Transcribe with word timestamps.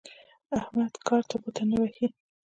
احمد 0.57 0.93
کار 1.07 1.23
ته 1.29 1.35
ګوته 1.41 1.63
نه 1.69 1.75
وهي. 1.81 2.07